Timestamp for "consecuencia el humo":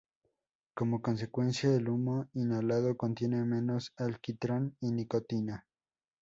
1.03-2.25